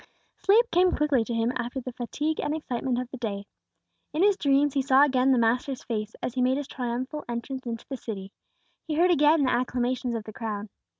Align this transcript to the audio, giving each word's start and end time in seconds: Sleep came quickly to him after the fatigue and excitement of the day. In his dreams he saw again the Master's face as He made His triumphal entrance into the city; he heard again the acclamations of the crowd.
Sleep 0.43 0.65
came 0.71 0.93
quickly 0.97 1.23
to 1.25 1.33
him 1.35 1.53
after 1.55 1.79
the 1.79 1.93
fatigue 1.93 2.39
and 2.39 2.55
excitement 2.55 2.99
of 2.99 3.07
the 3.11 3.17
day. 3.17 3.45
In 4.13 4.23
his 4.23 4.35
dreams 4.35 4.73
he 4.73 4.81
saw 4.81 5.03
again 5.03 5.31
the 5.31 5.37
Master's 5.37 5.83
face 5.83 6.15
as 6.23 6.33
He 6.33 6.41
made 6.41 6.57
His 6.57 6.67
triumphal 6.67 7.23
entrance 7.29 7.67
into 7.67 7.85
the 7.87 7.97
city; 7.97 8.31
he 8.87 8.95
heard 8.95 9.11
again 9.11 9.43
the 9.43 9.51
acclamations 9.51 10.15
of 10.15 10.23
the 10.23 10.33
crowd. 10.33 10.69